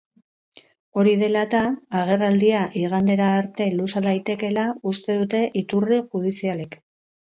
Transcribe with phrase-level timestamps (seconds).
[1.01, 1.59] Hori dela-eta,
[1.99, 6.81] agerraldia igandera arte luza daitekeela uste dute iturri judizialek.